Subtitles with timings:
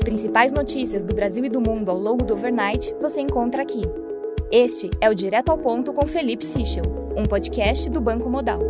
[0.00, 3.82] As principais notícias do Brasil e do mundo ao longo do overnight você encontra aqui.
[4.50, 6.84] Este é o Direto ao Ponto com Felipe Sichel,
[7.14, 8.60] um podcast do Banco Modal.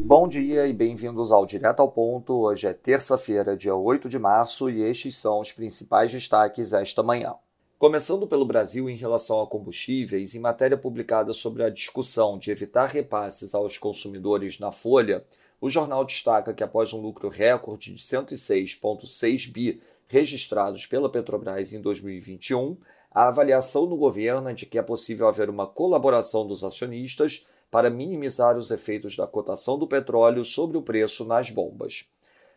[0.00, 2.34] Bom dia e bem-vindos ao Direto ao Ponto.
[2.34, 7.34] Hoje é terça-feira, dia 8 de março, e estes são os principais destaques esta manhã.
[7.78, 12.86] Começando pelo Brasil em relação a combustíveis, em matéria publicada sobre a discussão de evitar
[12.86, 15.24] repasses aos consumidores na Folha,
[15.60, 21.80] o jornal destaca que após um lucro recorde de 106,6 bi registrados pela Petrobras em
[21.80, 22.76] 2021,
[23.12, 27.88] a avaliação do governo é de que é possível haver uma colaboração dos acionistas para
[27.88, 32.08] minimizar os efeitos da cotação do petróleo sobre o preço nas bombas.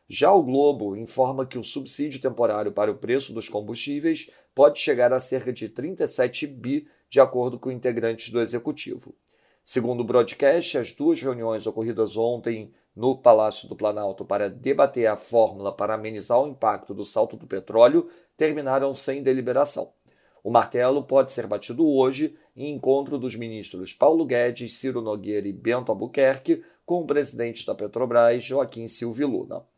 [0.10, 5.14] Já o Globo informa que o subsídio temporário para o preço dos combustíveis pode chegar
[5.14, 9.16] a cerca de 37 bi, de acordo com integrantes do executivo.
[9.64, 15.16] Segundo o broadcast, as duas reuniões ocorridas ontem no Palácio do Planalto para debater a
[15.16, 19.94] fórmula para amenizar o impacto do salto do petróleo terminaram sem deliberação.
[20.44, 25.54] O martelo pode ser batido hoje em encontro dos ministros Paulo Guedes, Ciro Nogueira e
[25.54, 29.71] Bento Albuquerque com o presidente da Petrobras, Joaquim Silvio Luna.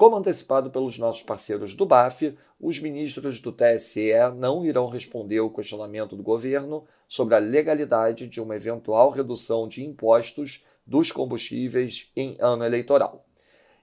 [0.00, 5.50] Como antecipado pelos nossos parceiros do BAF, os ministros do TSE não irão responder ao
[5.50, 12.34] questionamento do governo sobre a legalidade de uma eventual redução de impostos dos combustíveis em
[12.40, 13.26] ano eleitoral.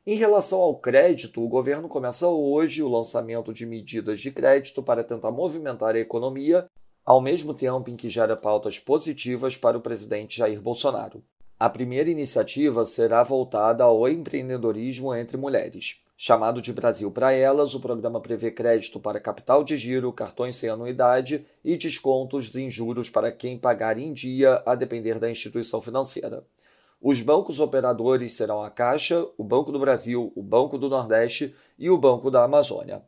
[0.08, 5.04] Em relação ao crédito, o governo começa hoje o lançamento de medidas de crédito para
[5.04, 6.68] tentar movimentar a economia,
[7.06, 11.24] ao mesmo tempo em que gera pautas positivas para o presidente Jair Bolsonaro.
[11.60, 16.00] A primeira iniciativa será voltada ao empreendedorismo entre mulheres.
[16.16, 20.70] Chamado de Brasil para Elas, o programa prevê crédito para capital de giro, cartões sem
[20.70, 26.46] anuidade e descontos em juros para quem pagar em dia, a depender da instituição financeira.
[27.02, 31.90] Os bancos operadores serão a Caixa, o Banco do Brasil, o Banco do Nordeste e
[31.90, 33.02] o Banco da Amazônia.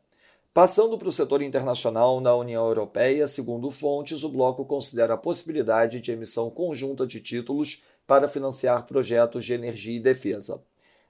[0.52, 6.02] Passando para o setor internacional, na União Europeia, segundo fontes, o bloco considera a possibilidade
[6.02, 10.64] de emissão conjunta de títulos para financiar projetos de energia e defesa.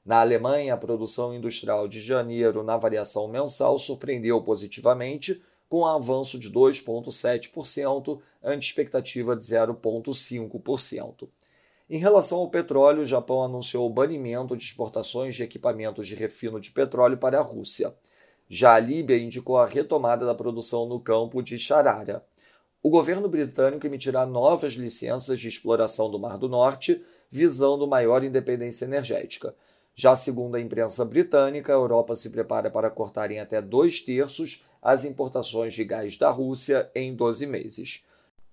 [0.06, 6.38] Na Alemanha, a produção industrial de janeiro na variação mensal surpreendeu positivamente, com um avanço
[6.38, 11.30] de 2,7% ante expectativa de 0,5%.
[11.90, 16.60] Em relação ao petróleo, o Japão anunciou o banimento de exportações de equipamentos de refino
[16.60, 17.96] de petróleo para a Rússia.
[18.50, 22.26] Já a Líbia indicou a retomada da produção no campo de Charara.
[22.82, 28.86] O governo britânico emitirá novas licenças de exploração do Mar do Norte, visando maior independência
[28.86, 29.54] energética.
[29.94, 34.64] Já segundo a imprensa britânica, a Europa se prepara para cortar em até dois terços
[34.82, 38.06] as importações de gás da Rússia em 12 meses.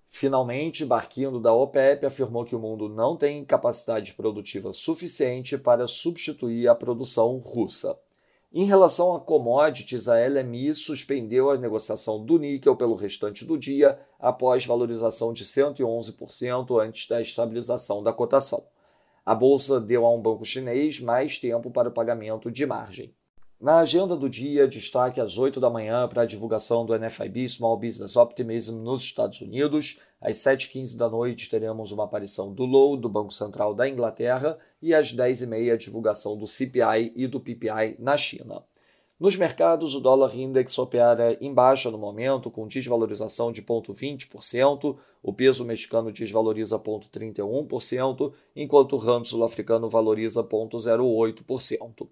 [0.08, 6.66] Finalmente, Barquindo da OPEP afirmou que o mundo não tem capacidade produtiva suficiente para substituir
[6.66, 7.96] a produção russa.
[8.52, 13.98] Em relação a commodities, a LMI suspendeu a negociação do níquel pelo restante do dia,
[14.18, 18.64] após valorização de 111% antes da estabilização da cotação.
[19.24, 23.12] A bolsa deu a um banco chinês mais tempo para o pagamento de margem.
[23.58, 27.78] Na agenda do dia, destaque às 8 da manhã para a divulgação do NFIB Small
[27.78, 29.98] Business Optimism nos Estados Unidos.
[30.20, 34.92] Às 7h15 da noite, teremos uma aparição do Low, do Banco Central da Inglaterra, e
[34.92, 38.62] às 10h30 a divulgação do CPI e do PPI na China.
[39.18, 45.32] Nos mercados, o dólar index opera em baixa no momento, com desvalorização de 0,20%, o
[45.32, 52.06] peso mexicano desvaloriza 0,31%, enquanto o rand sul-africano valoriza 0,08%.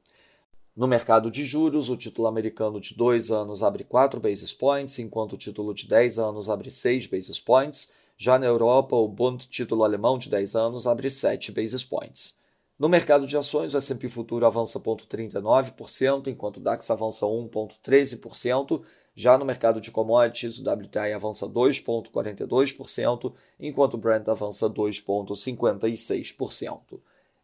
[0.76, 5.34] No mercado de juros, o título americano de 2 anos abre 4 basis points, enquanto
[5.34, 7.92] o título de 10 anos abre 6 basis points.
[8.18, 12.40] Já na Europa, o Bund título alemão de 10 anos abre 7 basis points.
[12.76, 18.82] No mercado de ações, o S&P Futuro avança 0,39%, enquanto o DAX avança 1,13%.
[19.14, 26.98] Já no mercado de commodities, o WTI avança 2,42%, enquanto o Brent avança 2,56%.